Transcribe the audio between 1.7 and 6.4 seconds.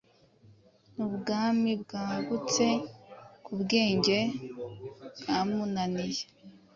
bwagutse kububwenge bwamunaniye